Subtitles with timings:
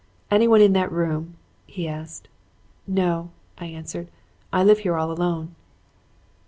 [0.31, 1.35] "'Anyone in that room?'
[1.67, 2.27] he asked.
[2.87, 4.07] "'No,' I answered,
[4.51, 5.53] 'I live here all alone.'